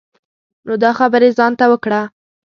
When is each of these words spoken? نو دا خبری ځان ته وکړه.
نو 0.65 0.73
دا 0.83 0.91
خبری 0.99 1.29
ځان 1.37 1.51
ته 1.59 1.65
وکړه. 1.71 2.01